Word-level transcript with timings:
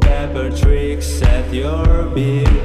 Pepper 0.00 0.50
tricks 0.56 1.22
at 1.22 1.52
your 1.52 2.10
beat. 2.14 2.61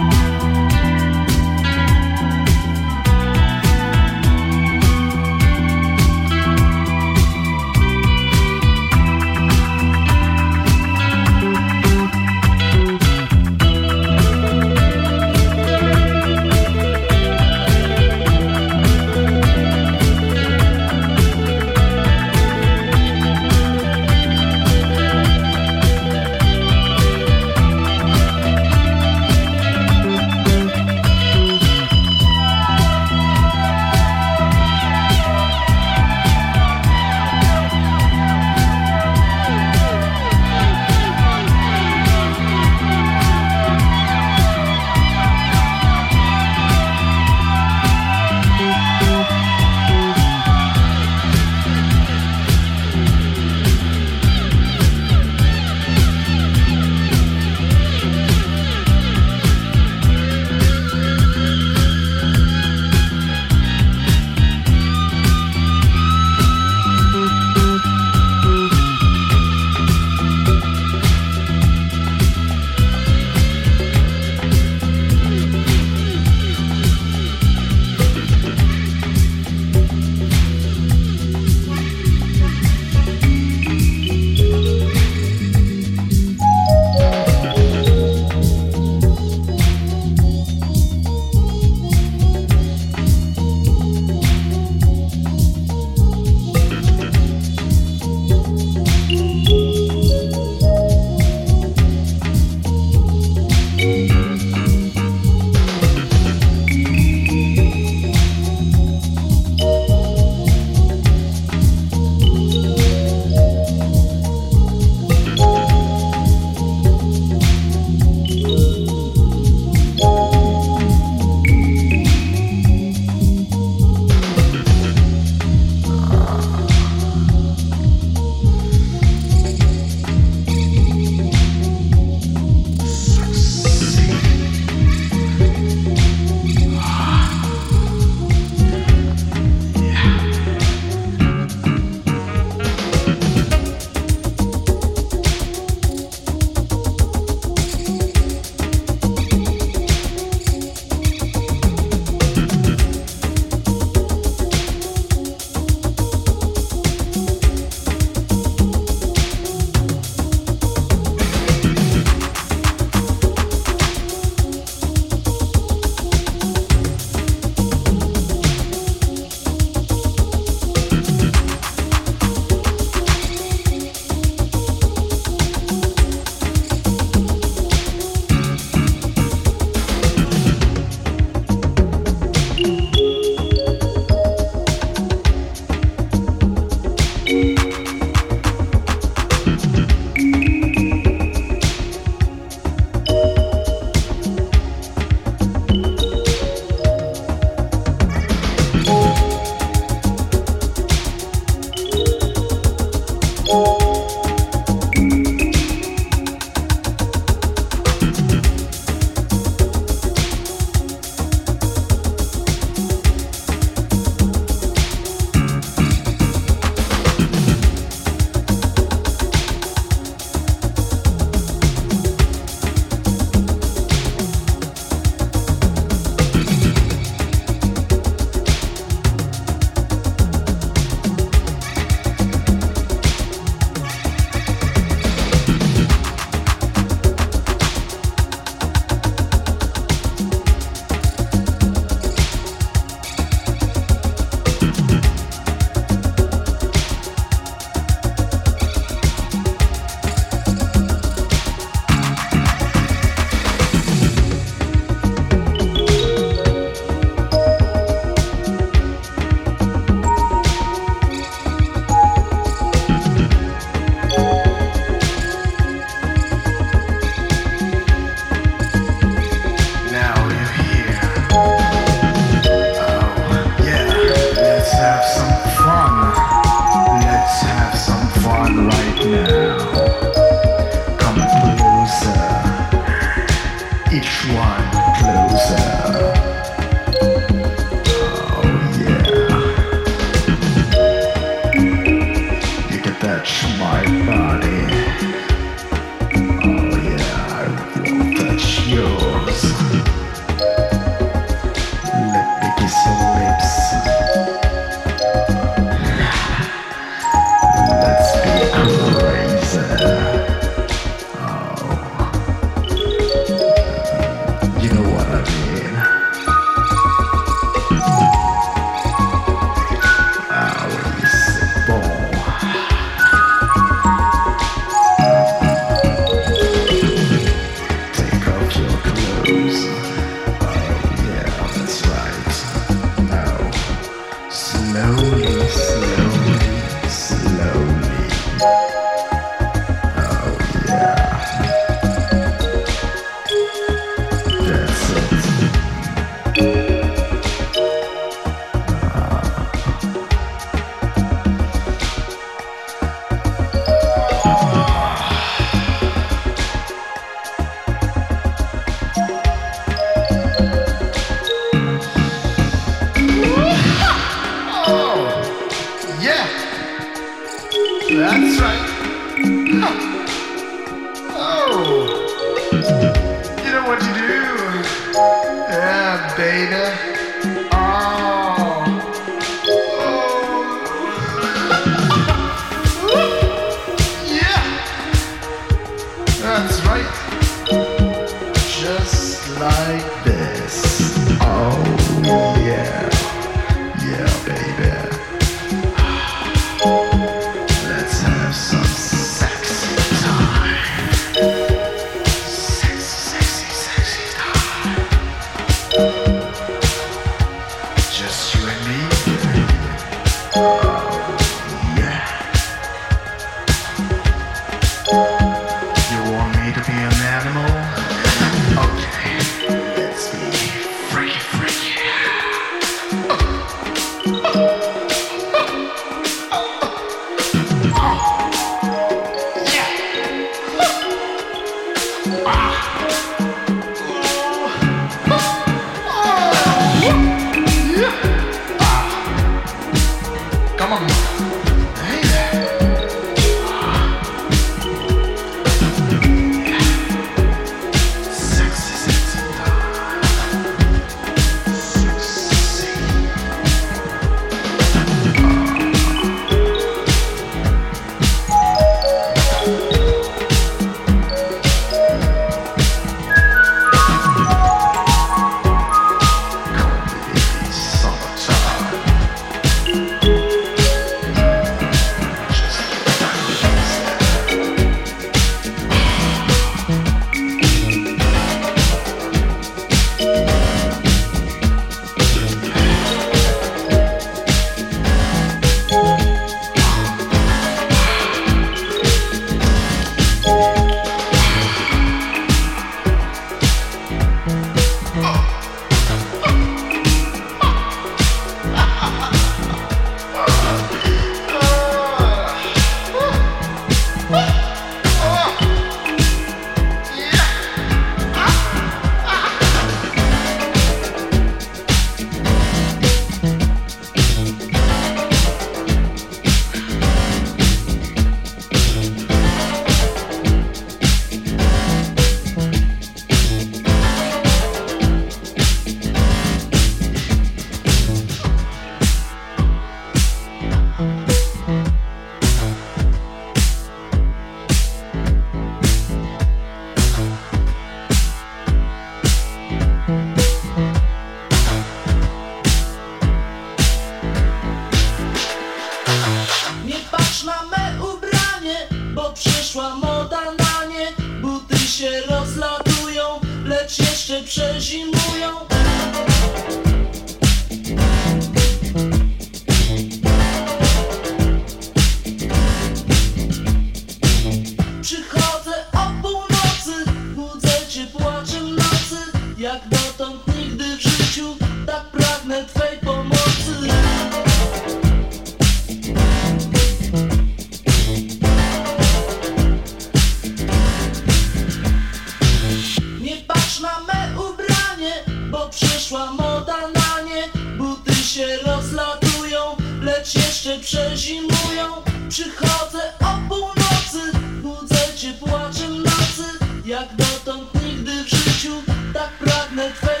Tak 599.55 599.73
pragnę 599.73 600.00